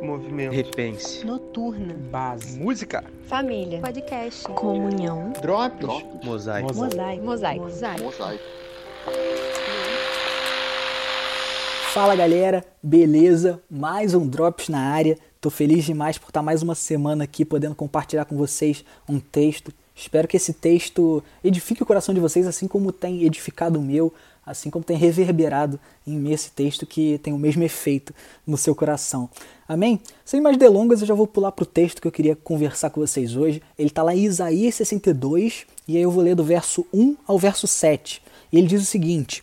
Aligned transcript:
Movimento. 0.00 0.52
Repense. 0.52 1.24
Noturna. 1.26 1.94
Base. 2.10 2.58
Música. 2.58 3.04
Família. 3.26 3.80
Podcast. 3.80 4.44
Comunhão. 4.44 5.32
Drops. 5.42 6.04
Mosaico. 6.24 6.74
Mosaico. 6.74 7.24
Mosaico. 7.24 7.64
Mosaico. 8.04 8.44
Fala 11.92 12.14
galera, 12.14 12.64
beleza? 12.82 13.60
Mais 13.68 14.14
um 14.14 14.26
Drops 14.26 14.68
na 14.68 14.78
área. 14.78 15.18
Tô 15.40 15.50
feliz 15.50 15.84
demais 15.84 16.16
por 16.16 16.28
estar 16.28 16.42
mais 16.42 16.62
uma 16.62 16.74
semana 16.74 17.24
aqui 17.24 17.44
podendo 17.44 17.74
compartilhar 17.74 18.24
com 18.24 18.36
vocês 18.36 18.84
um 19.08 19.18
texto. 19.18 19.72
Espero 19.94 20.26
que 20.26 20.36
esse 20.36 20.52
texto 20.54 21.22
edifique 21.44 21.82
o 21.82 21.86
coração 21.86 22.14
de 22.14 22.20
vocês, 22.20 22.46
assim 22.46 22.66
como 22.66 22.92
tem 22.92 23.24
edificado 23.24 23.78
o 23.78 23.82
meu, 23.82 24.14
assim 24.44 24.70
como 24.70 24.84
tem 24.84 24.96
reverberado 24.96 25.78
em 26.06 26.16
mim 26.16 26.32
esse 26.32 26.50
texto 26.50 26.86
que 26.86 27.18
tem 27.18 27.32
o 27.32 27.38
mesmo 27.38 27.62
efeito 27.62 28.14
no 28.46 28.56
seu 28.56 28.74
coração. 28.74 29.28
Amém? 29.68 30.00
Sem 30.24 30.40
mais 30.40 30.56
delongas, 30.56 31.00
eu 31.00 31.06
já 31.06 31.14
vou 31.14 31.26
pular 31.26 31.52
para 31.52 31.62
o 31.62 31.66
texto 31.66 32.00
que 32.00 32.08
eu 32.08 32.12
queria 32.12 32.34
conversar 32.34 32.90
com 32.90 33.00
vocês 33.00 33.36
hoje. 33.36 33.62
Ele 33.78 33.88
está 33.88 34.02
lá 34.02 34.14
em 34.14 34.24
Isaías 34.24 34.74
62, 34.74 35.66
e 35.86 35.96
aí 35.96 36.02
eu 36.02 36.10
vou 36.10 36.22
ler 36.22 36.34
do 36.34 36.44
verso 36.44 36.84
1 36.92 37.16
ao 37.26 37.38
verso 37.38 37.66
7. 37.66 38.22
E 38.52 38.58
ele 38.58 38.66
diz 38.66 38.82
o 38.82 38.86
seguinte: 38.86 39.42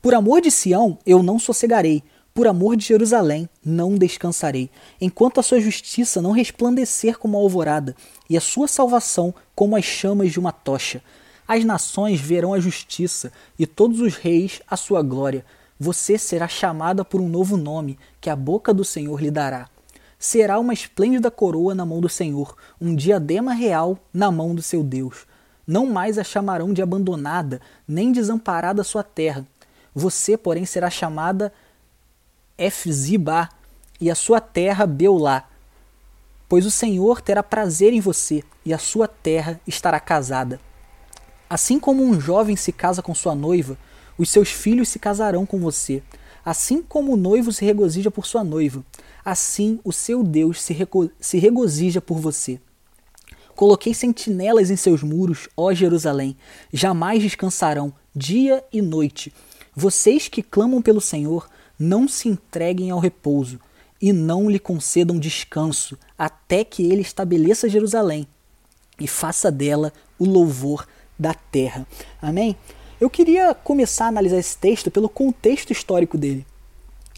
Por 0.00 0.14
amor 0.14 0.40
de 0.40 0.50
Sião 0.50 0.98
eu 1.04 1.22
não 1.22 1.38
sossegarei, 1.38 2.02
por 2.36 2.46
amor 2.46 2.76
de 2.76 2.84
Jerusalém 2.84 3.48
não 3.64 3.96
descansarei, 3.96 4.68
enquanto 5.00 5.40
a 5.40 5.42
sua 5.42 5.58
justiça 5.58 6.20
não 6.20 6.32
resplandecer 6.32 7.18
como 7.18 7.36
a 7.36 7.40
alvorada, 7.40 7.96
e 8.28 8.36
a 8.36 8.40
sua 8.40 8.68
salvação 8.68 9.34
como 9.54 9.74
as 9.74 9.84
chamas 9.84 10.32
de 10.32 10.38
uma 10.38 10.52
tocha. 10.52 11.02
As 11.48 11.64
nações 11.64 12.20
verão 12.20 12.52
a 12.52 12.58
justiça, 12.58 13.32
e 13.58 13.66
todos 13.66 14.00
os 14.00 14.16
reis 14.16 14.60
a 14.68 14.76
sua 14.76 15.02
glória. 15.02 15.44
Você 15.78 16.18
será 16.18 16.48
chamada 16.48 17.04
por 17.04 17.20
um 17.20 17.28
novo 17.28 17.56
nome, 17.56 17.98
que 18.20 18.28
a 18.28 18.34
boca 18.34 18.74
do 18.74 18.84
Senhor 18.84 19.20
lhe 19.20 19.30
dará. 19.30 19.68
Será 20.18 20.58
uma 20.58 20.72
esplêndida 20.72 21.30
coroa 21.30 21.74
na 21.74 21.86
mão 21.86 22.00
do 22.00 22.08
Senhor, 22.08 22.56
um 22.80 22.96
diadema 22.96 23.52
real 23.52 23.98
na 24.12 24.30
mão 24.30 24.54
do 24.54 24.62
seu 24.62 24.82
Deus. 24.82 25.26
Não 25.66 25.86
mais 25.86 26.18
a 26.18 26.24
chamarão 26.24 26.72
de 26.72 26.82
abandonada, 26.82 27.60
nem 27.86 28.10
desamparada 28.10 28.82
sua 28.82 29.04
terra. 29.04 29.46
Você, 29.94 30.36
porém, 30.36 30.64
será 30.64 30.90
chamada 30.90 31.52
Efzibá, 32.58 33.50
e 34.00 34.10
a 34.10 34.14
sua 34.14 34.40
terra 34.40 34.86
Beulá. 34.86 35.44
Pois 36.48 36.66
o 36.66 36.70
Senhor 36.70 37.20
terá 37.20 37.42
prazer 37.42 37.92
em 37.92 38.00
você, 38.00 38.42
e 38.64 38.74
a 38.74 38.78
sua 38.78 39.06
terra 39.06 39.60
estará 39.66 40.00
casada. 40.00 40.60
Assim 41.48 41.78
como 41.78 42.02
um 42.02 42.20
jovem 42.20 42.56
se 42.56 42.72
casa 42.72 43.00
com 43.00 43.14
sua 43.14 43.34
noiva, 43.34 43.78
os 44.18 44.28
seus 44.30 44.50
filhos 44.50 44.88
se 44.88 44.98
casarão 44.98 45.46
com 45.46 45.60
você. 45.60 46.02
Assim 46.44 46.82
como 46.82 47.12
o 47.12 47.16
noivo 47.16 47.52
se 47.52 47.64
regozija 47.64 48.10
por 48.10 48.26
sua 48.26 48.42
noiva, 48.42 48.84
assim 49.24 49.80
o 49.84 49.92
seu 49.92 50.22
Deus 50.22 50.62
se, 50.62 50.72
rego 50.72 51.10
se 51.20 51.38
regozija 51.38 52.00
por 52.00 52.18
você. 52.18 52.60
Coloquei 53.54 53.94
sentinelas 53.94 54.70
em 54.70 54.76
seus 54.76 55.02
muros, 55.02 55.48
ó 55.56 55.72
Jerusalém, 55.72 56.36
jamais 56.72 57.22
descansarão, 57.22 57.92
dia 58.14 58.62
e 58.72 58.82
noite. 58.82 59.32
Vocês 59.74 60.28
que 60.28 60.42
clamam 60.42 60.82
pelo 60.82 61.00
Senhor, 61.00 61.48
não 61.78 62.06
se 62.06 62.28
entreguem 62.28 62.90
ao 62.90 62.98
repouso 62.98 63.58
e 64.00 64.12
não 64.12 64.50
lhe 64.50 64.58
concedam 64.58 65.18
descanso, 65.18 65.98
até 66.18 66.64
que 66.64 66.82
ele 66.82 67.02
estabeleça 67.02 67.68
Jerusalém 67.68 68.26
e 68.98 69.06
faça 69.06 69.50
dela 69.50 69.92
o 70.18 70.24
louvor 70.24 70.86
da 71.18 71.34
terra. 71.34 71.86
Amém? 72.20 72.56
Eu 73.00 73.10
queria 73.10 73.54
começar 73.54 74.06
a 74.06 74.08
analisar 74.08 74.38
esse 74.38 74.56
texto 74.56 74.90
pelo 74.90 75.08
contexto 75.08 75.70
histórico 75.70 76.16
dele. 76.16 76.46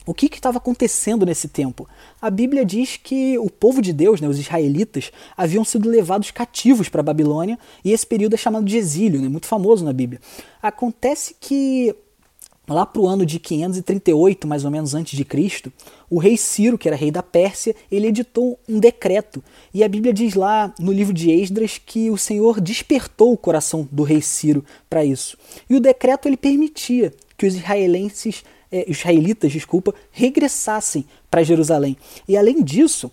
O 0.08 0.14
que 0.14 0.26
estava 0.26 0.56
acontecendo 0.56 1.26
nesse 1.26 1.48
tempo? 1.48 1.86
A 2.20 2.30
Bíblia 2.30 2.64
diz 2.64 2.96
que 2.96 3.38
o 3.38 3.50
povo 3.50 3.82
de 3.82 3.92
Deus, 3.92 4.22
né, 4.22 4.26
os 4.26 4.38
israelitas, 4.38 5.12
haviam 5.36 5.62
sido 5.64 5.86
levados 5.86 6.30
cativos 6.30 6.88
para 6.88 7.00
a 7.00 7.04
Babilônia 7.04 7.58
e 7.84 7.92
esse 7.92 8.06
período 8.06 8.32
é 8.32 8.38
chamado 8.38 8.64
de 8.64 8.78
exílio, 8.78 9.20
né, 9.20 9.28
muito 9.28 9.46
famoso 9.46 9.84
na 9.84 9.92
Bíblia. 9.92 10.18
Acontece 10.62 11.36
que 11.38 11.94
lá 12.68 12.84
para 12.84 13.00
o 13.00 13.08
ano 13.08 13.24
de 13.24 13.38
538, 13.38 14.46
mais 14.46 14.64
ou 14.64 14.70
menos 14.70 14.94
antes 14.94 15.16
de 15.16 15.24
Cristo, 15.24 15.72
o 16.10 16.18
rei 16.18 16.36
Ciro, 16.36 16.78
que 16.78 16.88
era 16.88 16.96
rei 16.96 17.10
da 17.10 17.22
Pérsia, 17.22 17.74
ele 17.90 18.08
editou 18.08 18.58
um 18.68 18.78
decreto. 18.78 19.42
E 19.72 19.82
a 19.82 19.88
Bíblia 19.88 20.12
diz 20.12 20.34
lá 20.34 20.72
no 20.78 20.92
livro 20.92 21.12
de 21.12 21.30
Esdras 21.30 21.78
que 21.78 22.10
o 22.10 22.18
Senhor 22.18 22.60
despertou 22.60 23.32
o 23.32 23.36
coração 23.36 23.88
do 23.90 24.02
rei 24.02 24.20
Ciro 24.20 24.64
para 24.88 25.04
isso. 25.04 25.36
E 25.68 25.74
o 25.74 25.80
decreto 25.80 26.28
ele 26.28 26.36
permitia 26.36 27.12
que 27.36 27.46
os 27.46 27.54
israelenses, 27.54 28.44
eh, 28.70 28.84
israelitas, 28.88 29.52
desculpa, 29.52 29.94
regressassem 30.10 31.04
para 31.30 31.42
Jerusalém. 31.42 31.96
E 32.26 32.36
além 32.36 32.62
disso, 32.62 33.10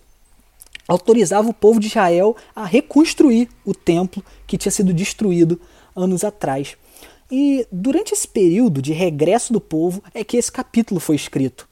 autorizava 0.88 1.48
o 1.48 1.54
povo 1.54 1.80
de 1.80 1.88
Israel 1.88 2.36
a 2.54 2.64
reconstruir 2.64 3.48
o 3.64 3.74
templo 3.74 4.22
que 4.46 4.58
tinha 4.58 4.72
sido 4.72 4.92
destruído 4.92 5.60
anos 5.94 6.24
atrás. 6.24 6.76
E 7.30 7.66
durante 7.72 8.12
esse 8.12 8.26
período 8.26 8.80
de 8.80 8.92
regresso 8.92 9.52
do 9.52 9.60
povo 9.60 10.02
é 10.14 10.22
que 10.22 10.36
esse 10.36 10.50
capítulo 10.50 11.00
foi 11.00 11.16
escrito. 11.16 11.68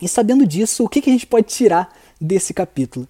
E 0.00 0.08
sabendo 0.08 0.46
disso, 0.46 0.84
o 0.84 0.88
que, 0.88 0.98
a 0.98 1.12
gente 1.12 1.26
pode 1.26 1.46
tirar 1.46 1.94
desse 2.20 2.52
capítulo? 2.52 3.06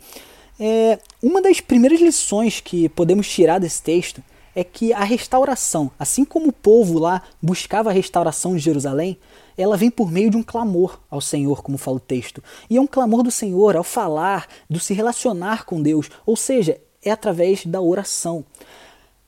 É, 0.61 0.99
uma 1.23 1.41
das 1.41 1.61
primeiras 1.61 2.01
lições 2.01 2.61
que 2.61 2.89
podemos 2.89 3.29
tirar 3.29 3.59
desse 3.59 3.83
texto 3.83 4.23
é 4.55 4.63
que 4.63 4.93
a 4.93 5.03
restauração, 5.03 5.91
assim 5.99 6.25
como 6.25 6.49
o 6.49 6.53
povo 6.53 6.99
lá 6.99 7.23
buscava 7.43 7.91
a 7.91 7.93
restauração 7.93 8.55
de 8.55 8.61
Jerusalém, 8.61 9.19
ela 9.59 9.77
vem 9.77 9.91
por 9.91 10.13
meio 10.13 10.31
de 10.31 10.37
um 10.37 10.43
clamor 10.43 11.01
ao 11.11 11.21
Senhor, 11.21 11.63
como 11.63 11.79
fala 11.79 11.97
o 11.97 12.01
texto. 12.01 12.43
E 12.71 12.77
é 12.77 12.81
um 12.81 12.87
clamor 12.87 13.23
do 13.23 13.31
Senhor 13.31 13.77
ao 13.77 13.83
falar, 13.83 14.47
do 14.71 14.79
se 14.79 14.95
relacionar 14.95 15.65
com 15.65 15.83
Deus, 15.83 16.09
ou 16.25 16.37
seja, 16.37 16.79
é 17.03 17.11
através 17.11 17.67
da 17.67 17.81
oração. 17.81 18.45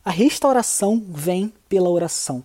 A 0.06 0.12
restauração 0.12 1.04
vem 1.08 1.52
pela 1.68 1.90
oração. 1.90 2.44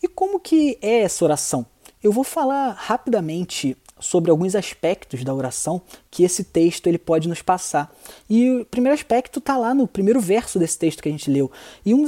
E 0.00 0.06
como 0.06 0.38
que 0.38 0.78
é 0.80 1.00
essa 1.00 1.24
oração? 1.24 1.66
Eu 2.00 2.12
vou 2.12 2.22
falar 2.22 2.70
rapidamente 2.78 3.76
sobre 3.98 4.30
alguns 4.30 4.54
aspectos 4.54 5.24
da 5.24 5.34
oração 5.34 5.82
que 6.12 6.22
esse 6.22 6.44
texto 6.44 6.86
ele 6.86 6.98
pode 6.98 7.28
nos 7.28 7.42
passar. 7.42 7.92
E 8.30 8.48
o 8.52 8.64
primeiro 8.64 8.94
aspecto 8.94 9.40
está 9.40 9.56
lá 9.56 9.74
no 9.74 9.88
primeiro 9.88 10.20
verso 10.20 10.60
desse 10.60 10.78
texto 10.78 11.02
que 11.02 11.08
a 11.08 11.12
gente 11.12 11.28
leu. 11.28 11.50
E, 11.84 11.92
um 11.92 12.04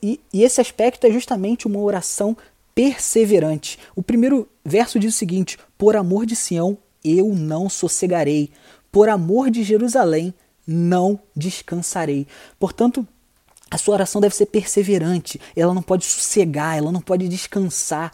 e, 0.00 0.20
e 0.32 0.44
esse 0.44 0.60
aspecto 0.60 1.04
é 1.08 1.10
justamente 1.10 1.66
uma 1.66 1.80
oração 1.80 2.36
perseverante. 2.72 3.80
O 3.96 4.02
primeiro 4.02 4.48
verso 4.64 4.96
diz 4.96 5.12
o 5.12 5.18
seguinte: 5.18 5.58
Por 5.76 5.96
amor 5.96 6.24
de 6.24 6.36
Sião 6.36 6.78
eu 7.04 7.34
não 7.34 7.68
sossegarei, 7.68 8.50
por 8.92 9.08
amor 9.08 9.50
de 9.50 9.64
Jerusalém 9.64 10.32
não 10.64 11.18
descansarei. 11.34 12.28
Portanto, 12.60 13.06
a 13.70 13.78
sua 13.78 13.94
oração 13.94 14.20
deve 14.20 14.34
ser 14.34 14.46
perseverante, 14.46 15.40
ela 15.56 15.74
não 15.74 15.82
pode 15.82 16.04
sossegar, 16.04 16.76
ela 16.76 16.92
não 16.92 17.00
pode 17.00 17.28
descansar. 17.28 18.12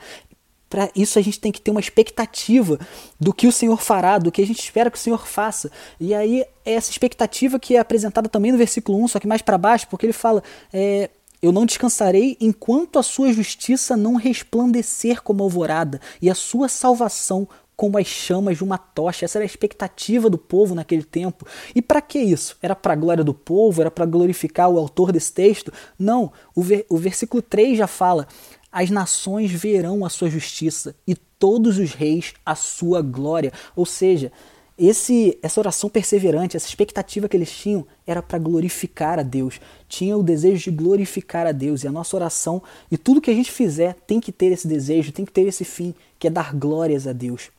Para 0.69 0.91
isso 0.97 1.19
a 1.19 1.23
gente 1.23 1.39
tem 1.39 1.53
que 1.53 1.61
ter 1.61 1.71
uma 1.71 1.81
expectativa 1.81 2.79
do 3.21 3.35
que 3.35 3.47
o 3.47 3.53
Senhor 3.53 3.79
fará, 3.81 4.17
do 4.17 4.33
que 4.33 4.41
a 4.41 4.47
gente 4.47 4.61
espera 4.61 4.91
que 4.91 4.97
o 4.97 5.01
Senhor 5.01 5.27
faça. 5.27 5.71
E 6.01 6.15
aí 6.15 6.41
é 6.65 6.73
essa 6.73 6.91
expectativa 6.91 7.61
que 7.61 7.77
é 7.77 7.79
apresentada 7.79 8.29
também 8.29 8.51
no 8.51 8.57
versículo 8.57 9.03
1, 9.05 9.09
só 9.09 9.21
que 9.21 9.27
mais 9.27 9.43
para 9.43 9.59
baixo, 9.59 9.87
porque 9.89 10.07
ele 10.07 10.15
fala: 10.15 10.43
é, 10.73 11.11
Eu 11.43 11.53
não 11.53 11.67
descansarei 11.67 12.39
enquanto 12.41 12.99
a 12.99 13.03
sua 13.03 13.31
justiça 13.31 13.95
não 13.95 14.15
resplandecer 14.15 15.23
como 15.23 15.43
alvorada 15.43 16.01
e 16.23 16.31
a 16.31 16.35
sua 16.35 16.67
salvação 16.71 17.47
como 17.83 17.99
as 17.99 18.07
chamas 18.07 18.59
de 18.59 18.63
uma 18.63 18.79
tocha. 18.79 19.25
Essa 19.25 19.39
era 19.39 19.45
a 19.45 19.47
expectativa 19.47 20.31
do 20.31 20.39
povo 20.39 20.73
naquele 20.73 21.03
tempo. 21.03 21.45
E 21.75 21.83
para 21.83 22.01
que 22.01 22.17
isso? 22.17 22.57
Era 22.63 22.77
para 22.77 22.93
a 22.93 22.97
glória 22.97 23.25
do 23.25 23.35
povo? 23.35 23.81
Era 23.81 23.91
para 23.91 24.07
glorificar 24.07 24.71
o 24.71 24.79
autor 24.79 25.11
desse 25.11 25.33
texto? 25.33 25.73
Não. 25.99 26.33
O, 26.55 26.63
ver, 26.63 26.87
o 26.89 26.97
versículo 26.97 27.43
3 27.43 27.77
já 27.77 27.89
fala: 27.89 28.29
As 28.71 28.89
nações 28.89 29.51
verão 29.51 30.05
a 30.05 30.09
sua 30.09 30.31
justiça 30.31 30.95
e 31.05 31.17
todos 31.17 31.77
os 31.77 31.93
reis 31.93 32.35
a 32.47 32.55
sua 32.55 33.03
glória. 33.03 33.53
Ou 33.75 33.85
seja, 33.85 34.31
esse, 34.79 35.37
essa 35.43 35.59
oração 35.59 35.91
perseverante, 35.91 36.57
essa 36.57 36.69
expectativa 36.69 37.29
que 37.29 37.37
eles 37.37 37.51
tinham 37.51 37.85
era 38.07 38.23
para 38.23 38.39
glorificar 38.39 39.19
a 39.19 39.25
Deus. 39.25 39.61
Tinha 39.89 40.17
o 40.17 40.23
desejo 40.23 40.71
de 40.71 40.71
glorificar 40.71 41.49
a 41.49 41.53
Deus. 41.53 41.83
E 41.83 41.89
a 41.89 41.91
nossa 41.91 42.15
oração 42.15 42.63
e 42.93 42.97
tudo 42.97 43.21
que 43.21 43.31
a 43.33 43.35
gente 43.35 43.51
fizer 43.51 43.95
tem 44.07 44.21
que 44.21 44.31
ter 44.31 44.53
esse 44.53 44.69
desejo, 44.69 45.11
tem 45.11 45.25
que 45.25 45.33
ter 45.33 45.49
esse 45.49 45.65
fim, 45.65 45.93
que 46.17 46.29
é 46.29 46.31
dar 46.31 46.55
glórias 46.55 47.09
a 47.09 47.13
Deus. 47.13 47.51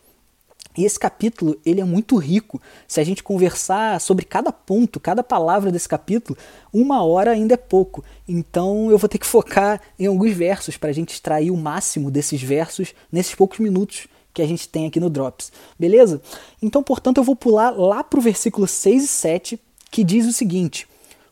E 0.77 0.85
esse 0.85 0.99
capítulo 0.99 1.57
ele 1.65 1.81
é 1.81 1.83
muito 1.83 2.15
rico. 2.17 2.61
Se 2.87 2.99
a 2.99 3.03
gente 3.03 3.23
conversar 3.23 3.99
sobre 4.01 4.25
cada 4.25 4.51
ponto, 4.51 4.99
cada 4.99 5.23
palavra 5.23 5.71
desse 5.71 5.87
capítulo, 5.87 6.37
uma 6.73 7.03
hora 7.03 7.31
ainda 7.31 7.53
é 7.53 7.57
pouco. 7.57 8.03
Então 8.27 8.89
eu 8.89 8.97
vou 8.97 9.07
ter 9.07 9.17
que 9.17 9.25
focar 9.27 9.81
em 9.99 10.07
alguns 10.07 10.33
versos 10.33 10.77
para 10.77 10.89
a 10.89 10.93
gente 10.93 11.13
extrair 11.13 11.51
o 11.51 11.57
máximo 11.57 12.09
desses 12.09 12.41
versos 12.41 12.93
nesses 13.11 13.35
poucos 13.35 13.59
minutos 13.59 14.07
que 14.33 14.41
a 14.41 14.47
gente 14.47 14.67
tem 14.67 14.87
aqui 14.87 14.99
no 14.99 15.09
Drops. 15.09 15.51
Beleza? 15.77 16.21
Então, 16.61 16.81
portanto, 16.81 17.17
eu 17.17 17.23
vou 17.23 17.35
pular 17.35 17.69
lá 17.71 18.03
para 18.03 18.19
o 18.19 18.21
versículo 18.21 18.67
6 18.67 19.03
e 19.03 19.07
7, 19.07 19.59
que 19.91 20.03
diz 20.03 20.25
o 20.25 20.33
seguinte: 20.33 20.87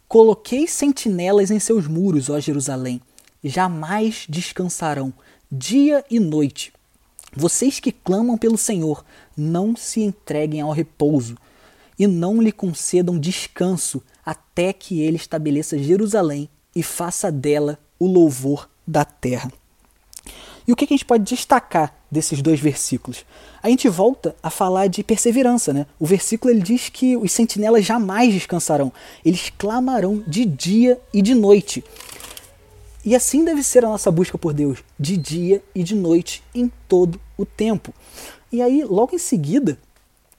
Coloquei 0.08 0.68
sentinelas 0.68 1.50
em 1.50 1.60
seus 1.60 1.88
muros, 1.88 2.30
ó 2.30 2.40
Jerusalém, 2.40 3.02
jamais 3.44 4.26
descansarão, 4.30 5.12
dia 5.52 6.06
e 6.12 6.20
noite. 6.20 6.72
Vocês 7.34 7.80
que 7.80 7.92
clamam 7.92 8.38
pelo 8.38 8.58
Senhor, 8.58 9.06
não 9.38 9.76
se 9.76 10.02
entreguem 10.02 10.62
ao 10.62 10.72
repouso 10.72 11.38
e 11.98 12.08
não 12.08 12.42
lhe 12.42 12.52
concedam 12.52 13.20
descanso 13.20 14.02
até 14.26 14.74
que 14.74 15.02
ele 15.02 15.18
estabeleça 15.18 15.78
Jerusalém 15.78 16.50
e 16.76 16.84
faça 16.84 17.32
dela 17.32 17.80
o 18.00 18.08
louvor 18.08 18.70
da 18.86 19.06
terra. 19.06 19.52
E 20.68 20.72
o 20.72 20.76
que 20.76 20.86
a 20.86 20.88
gente 20.88 21.06
pode 21.06 21.24
destacar 21.24 21.94
desses 22.10 22.42
dois 22.42 22.60
versículos? 22.60 23.26
A 23.64 23.70
gente 23.70 23.90
volta 23.90 24.36
a 24.44 24.50
falar 24.50 24.88
de 24.88 25.04
perseverança, 25.04 25.74
né? 25.74 25.86
O 26.00 26.06
versículo 26.06 26.54
ele 26.54 26.62
diz 26.62 26.90
que 26.90 27.18
os 27.18 27.32
sentinelas 27.32 27.86
jamais 27.86 28.34
descansarão, 28.34 28.92
eles 29.26 29.52
clamarão 29.58 30.24
de 30.28 30.46
dia 30.46 31.00
e 31.14 31.22
de 31.22 31.34
noite. 31.34 31.84
E 33.04 33.16
assim 33.16 33.44
deve 33.44 33.64
ser 33.64 33.84
a 33.84 33.90
nossa 33.90 34.12
busca 34.12 34.38
por 34.38 34.54
Deus, 34.54 34.84
de 35.00 35.18
dia 35.18 35.64
e 35.74 35.84
de 35.84 35.96
noite, 35.96 36.44
em 36.54 36.72
todo 36.88 37.20
o 37.36 37.46
tempo. 37.46 37.94
E 38.52 38.62
aí, 38.62 38.84
logo 38.84 39.16
em 39.16 39.20
seguida, 39.20 39.78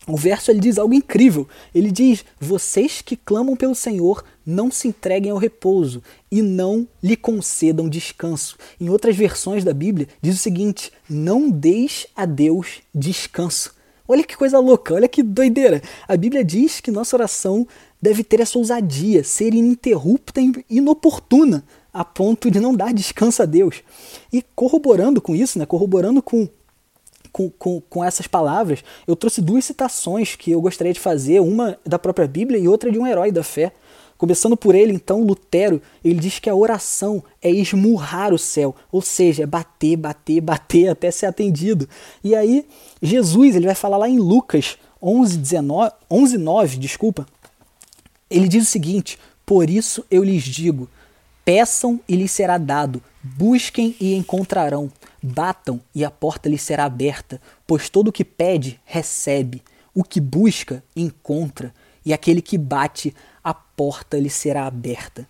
o 0.06 0.16
verso 0.16 0.50
ele 0.50 0.60
diz 0.60 0.78
algo 0.78 0.94
incrível. 0.94 1.48
Ele 1.74 1.90
diz: 1.90 2.24
Vocês 2.40 3.02
que 3.02 3.16
clamam 3.16 3.56
pelo 3.56 3.74
Senhor, 3.74 4.24
não 4.44 4.70
se 4.70 4.88
entreguem 4.88 5.30
ao 5.30 5.38
repouso 5.38 6.02
e 6.30 6.42
não 6.42 6.86
lhe 7.02 7.16
concedam 7.16 7.88
descanso. 7.88 8.56
Em 8.80 8.88
outras 8.90 9.16
versões 9.16 9.64
da 9.64 9.72
Bíblia, 9.72 10.08
diz 10.20 10.36
o 10.36 10.38
seguinte: 10.38 10.92
Não 11.08 11.50
deis 11.50 12.06
a 12.16 12.24
Deus 12.24 12.80
descanso. 12.94 13.74
Olha 14.06 14.24
que 14.24 14.36
coisa 14.36 14.58
louca, 14.58 14.94
olha 14.94 15.08
que 15.08 15.22
doideira. 15.22 15.80
A 16.08 16.16
Bíblia 16.16 16.44
diz 16.44 16.80
que 16.80 16.90
nossa 16.90 17.16
oração 17.16 17.66
deve 18.00 18.24
ter 18.24 18.40
essa 18.40 18.58
ousadia, 18.58 19.22
ser 19.22 19.54
ininterrupta 19.54 20.40
e 20.40 20.52
inoportuna, 20.68 21.64
a 21.92 22.04
ponto 22.04 22.50
de 22.50 22.58
não 22.58 22.74
dar 22.74 22.92
descanso 22.92 23.42
a 23.42 23.46
Deus. 23.46 23.82
E 24.32 24.42
corroborando 24.54 25.20
com 25.20 25.34
isso, 25.34 25.58
né, 25.58 25.66
corroborando 25.66 26.22
com 26.22 26.48
com, 27.30 27.48
com, 27.48 27.80
com 27.80 28.04
essas 28.04 28.26
palavras, 28.26 28.84
eu 29.06 29.16
trouxe 29.16 29.40
duas 29.40 29.64
citações 29.64 30.36
que 30.36 30.50
eu 30.50 30.60
gostaria 30.60 30.92
de 30.92 31.00
fazer, 31.00 31.40
uma 31.40 31.78
da 31.84 31.98
própria 31.98 32.28
Bíblia 32.28 32.60
e 32.60 32.68
outra 32.68 32.92
de 32.92 32.98
um 32.98 33.06
herói 33.06 33.32
da 33.32 33.42
fé. 33.42 33.72
Começando 34.18 34.56
por 34.56 34.74
ele, 34.74 34.92
então, 34.92 35.24
Lutero, 35.24 35.82
ele 36.04 36.20
diz 36.20 36.38
que 36.38 36.50
a 36.50 36.54
oração 36.54 37.24
é 37.40 37.50
esmurrar 37.50 38.32
o 38.32 38.38
céu, 38.38 38.76
ou 38.92 39.00
seja, 39.00 39.42
é 39.42 39.46
bater, 39.46 39.96
bater, 39.96 40.40
bater 40.40 40.88
até 40.90 41.10
ser 41.10 41.26
atendido. 41.26 41.88
E 42.22 42.34
aí, 42.34 42.66
Jesus, 43.00 43.56
ele 43.56 43.66
vai 43.66 43.74
falar 43.74 43.96
lá 43.96 44.08
em 44.08 44.18
Lucas 44.18 44.76
11, 45.02 45.38
19, 45.38 45.92
11 46.08 46.38
9, 46.38 46.76
desculpa, 46.76 47.26
ele 48.30 48.46
diz 48.46 48.62
o 48.62 48.70
seguinte: 48.70 49.18
Por 49.44 49.68
isso 49.68 50.04
eu 50.08 50.22
lhes 50.22 50.44
digo, 50.44 50.88
peçam 51.44 52.00
e 52.08 52.16
lhes 52.16 52.30
será 52.30 52.58
dado, 52.58 53.02
busquem 53.22 53.96
e 54.00 54.14
encontrarão, 54.14 54.90
Batam 55.22 55.80
e 55.94 56.04
a 56.04 56.10
porta 56.10 56.48
lhe 56.48 56.58
será 56.58 56.84
aberta, 56.84 57.40
pois 57.64 57.88
todo 57.88 58.08
o 58.08 58.12
que 58.12 58.24
pede, 58.24 58.80
recebe, 58.84 59.62
o 59.94 60.02
que 60.02 60.20
busca, 60.20 60.82
encontra, 60.96 61.72
e 62.04 62.12
aquele 62.12 62.42
que 62.42 62.58
bate, 62.58 63.14
a 63.44 63.54
porta 63.54 64.18
lhe 64.18 64.28
será 64.28 64.66
aberta. 64.66 65.28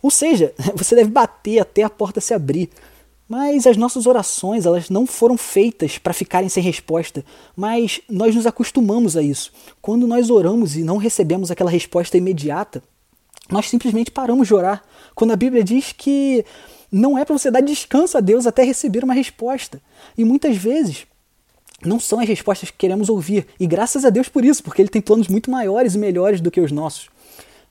Ou 0.00 0.10
seja, 0.10 0.54
você 0.74 0.94
deve 0.94 1.10
bater 1.10 1.58
até 1.58 1.82
a 1.82 1.90
porta 1.90 2.22
se 2.22 2.32
abrir. 2.32 2.70
Mas 3.28 3.66
as 3.66 3.76
nossas 3.76 4.06
orações, 4.06 4.66
elas 4.66 4.90
não 4.90 5.06
foram 5.06 5.36
feitas 5.36 5.98
para 5.98 6.12
ficarem 6.12 6.48
sem 6.48 6.62
resposta, 6.62 7.24
mas 7.54 8.00
nós 8.08 8.34
nos 8.34 8.46
acostumamos 8.46 9.16
a 9.16 9.22
isso. 9.22 9.52
Quando 9.80 10.06
nós 10.06 10.28
oramos 10.28 10.76
e 10.76 10.82
não 10.82 10.96
recebemos 10.96 11.50
aquela 11.50 11.70
resposta 11.70 12.16
imediata, 12.16 12.82
nós 13.50 13.68
simplesmente 13.68 14.10
paramos 14.10 14.48
de 14.48 14.54
orar. 14.54 14.82
Quando 15.14 15.32
a 15.32 15.36
Bíblia 15.36 15.62
diz 15.62 15.92
que 15.92 16.44
não 16.90 17.18
é 17.18 17.24
para 17.24 17.36
você 17.36 17.50
dar 17.50 17.60
descanso 17.60 18.18
a 18.18 18.20
Deus 18.20 18.46
até 18.46 18.62
receber 18.62 19.02
uma 19.02 19.14
resposta. 19.14 19.80
E 20.16 20.24
muitas 20.24 20.56
vezes 20.56 21.06
não 21.84 21.98
são 21.98 22.20
as 22.20 22.28
respostas 22.28 22.70
que 22.70 22.76
queremos 22.76 23.08
ouvir. 23.08 23.46
E 23.58 23.66
graças 23.66 24.04
a 24.04 24.10
Deus 24.10 24.28
por 24.28 24.44
isso, 24.44 24.62
porque 24.62 24.82
Ele 24.82 24.88
tem 24.88 25.02
planos 25.02 25.28
muito 25.28 25.50
maiores 25.50 25.94
e 25.94 25.98
melhores 25.98 26.40
do 26.40 26.50
que 26.50 26.60
os 26.60 26.70
nossos. 26.70 27.08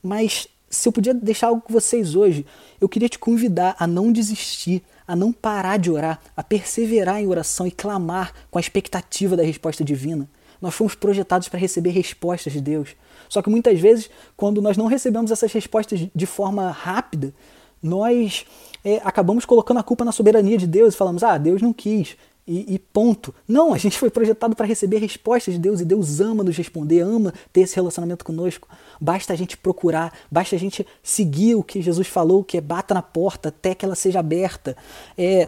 Mas 0.04 0.48
se 0.70 0.88
eu 0.88 0.92
podia 0.92 1.14
deixar 1.14 1.48
algo 1.48 1.62
com 1.62 1.74
vocês 1.74 2.16
hoje, 2.16 2.46
eu 2.80 2.90
queria 2.90 3.10
te 3.10 3.20
convidar 3.20 3.76
a 3.78 3.86
não 3.86 4.12
desistir, 4.12 4.82
a 5.08 5.16
não 5.16 5.32
parar 5.32 5.78
de 5.78 5.92
orar, 5.92 6.20
a 6.36 6.42
perseverar 6.42 7.22
em 7.22 7.28
oração 7.28 7.68
e 7.68 7.72
clamar 7.72 8.34
com 8.50 8.58
a 8.58 8.62
expectativa 8.62 9.36
da 9.36 9.44
resposta 9.44 9.84
divina. 9.84 10.28
Nós 10.62 10.74
fomos 10.74 10.96
projetados 10.96 11.48
para 11.48 11.60
receber 11.60 11.90
respostas 11.90 12.54
de 12.54 12.62
Deus. 12.62 12.96
Só 13.32 13.42
que 13.42 13.50
muitas 13.50 13.80
vezes, 13.80 14.10
quando 14.36 14.62
nós 14.62 14.76
não 14.76 14.88
recebemos 14.88 15.32
essas 15.32 15.54
respostas 15.54 16.06
de 16.14 16.26
forma 16.26 16.70
rápida, 16.70 17.34
nós 17.82 18.46
é, 18.84 19.00
acabamos 19.06 19.46
colocando 19.46 19.80
a 19.80 19.84
culpa 19.84 20.04
na 20.04 20.12
soberania 20.12 20.58
de 20.58 20.68
Deus 20.68 20.94
e 20.94 20.98
falamos, 20.98 21.24
ah, 21.24 21.38
Deus 21.38 21.62
não 21.62 21.72
quis. 21.72 22.18
E, 22.46 22.74
e 22.74 22.78
ponto. 22.78 23.34
Não, 23.48 23.74
a 23.74 23.78
gente 23.78 23.98
foi 23.98 24.10
projetado 24.10 24.54
para 24.54 24.66
receber 24.66 24.98
respostas 24.98 25.54
de 25.54 25.62
Deus 25.62 25.80
e 25.80 25.86
Deus 25.86 26.20
ama 26.20 26.44
nos 26.44 26.58
responder, 26.58 27.00
ama 27.00 27.34
ter 27.54 27.62
esse 27.62 27.74
relacionamento 27.78 28.26
conosco. 28.26 28.68
Basta 29.00 29.32
a 29.32 29.36
gente 29.38 29.56
procurar, 29.56 30.14
basta 30.30 30.58
a 30.58 30.60
gente 30.60 30.86
seguir 31.02 31.56
o 31.56 31.64
que 31.64 31.82
Jesus 31.82 32.10
falou, 32.10 32.44
que 32.44 32.58
é 32.58 32.62
bata 32.62 32.94
na 32.94 33.02
porta 33.02 33.48
até 33.48 33.74
que 33.74 33.86
ela 33.86 33.96
seja 33.96 34.20
aberta. 34.20 34.76
É, 35.18 35.48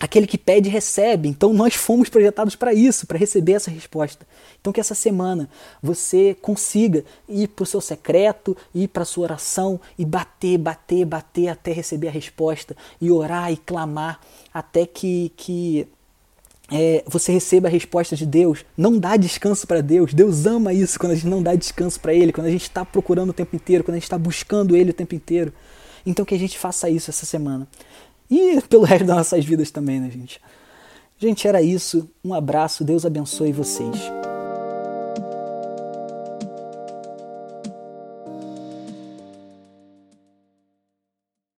aquele 0.00 0.26
que 0.26 0.38
pede 0.38 0.68
recebe. 0.68 1.28
Então 1.28 1.52
nós 1.52 1.74
fomos 1.74 2.08
projetados 2.08 2.54
para 2.54 2.72
isso, 2.72 3.06
para 3.06 3.18
receber 3.18 3.52
essa 3.52 3.70
resposta. 3.70 4.26
Então 4.60 4.72
que 4.72 4.80
essa 4.80 4.94
semana 4.94 5.48
você 5.82 6.36
consiga 6.40 7.04
ir 7.28 7.48
para 7.48 7.62
o 7.62 7.66
seu 7.66 7.80
secreto, 7.80 8.56
ir 8.74 8.88
para 8.88 9.02
a 9.02 9.06
sua 9.06 9.24
oração 9.24 9.80
e 9.98 10.04
bater, 10.04 10.58
bater, 10.58 11.04
bater 11.04 11.48
até 11.48 11.72
receber 11.72 12.08
a 12.08 12.12
resposta 12.12 12.76
e 13.00 13.10
orar 13.10 13.52
e 13.52 13.56
clamar 13.56 14.20
até 14.52 14.86
que, 14.86 15.32
que 15.36 15.86
é, 16.70 17.02
você 17.06 17.32
receba 17.32 17.68
a 17.68 17.70
resposta 17.70 18.14
de 18.14 18.26
Deus. 18.26 18.64
Não 18.76 18.98
dá 18.98 19.16
descanso 19.16 19.66
para 19.66 19.80
Deus. 19.80 20.12
Deus 20.12 20.46
ama 20.46 20.72
isso 20.72 20.98
quando 20.98 21.12
a 21.12 21.14
gente 21.14 21.26
não 21.26 21.42
dá 21.42 21.54
descanso 21.54 21.98
para 21.98 22.14
Ele, 22.14 22.32
quando 22.32 22.46
a 22.46 22.50
gente 22.50 22.62
está 22.62 22.84
procurando 22.84 23.30
o 23.30 23.32
tempo 23.32 23.56
inteiro, 23.56 23.82
quando 23.82 23.94
a 23.94 23.98
gente 23.98 24.04
está 24.04 24.18
buscando 24.18 24.76
Ele 24.76 24.90
o 24.90 24.94
tempo 24.94 25.14
inteiro. 25.14 25.52
Então 26.04 26.24
que 26.24 26.34
a 26.34 26.38
gente 26.38 26.58
faça 26.58 26.88
isso 26.88 27.10
essa 27.10 27.26
semana. 27.26 27.66
E 28.30 28.60
pelo 28.68 28.84
resto 28.84 29.06
das 29.06 29.16
nossas 29.16 29.44
vidas 29.44 29.70
também, 29.70 30.00
né, 30.00 30.10
gente? 30.10 30.40
Gente, 31.18 31.48
era 31.48 31.60
isso. 31.60 32.08
Um 32.24 32.32
abraço. 32.34 32.84
Deus 32.84 33.04
abençoe 33.04 33.52
vocês. 33.52 34.17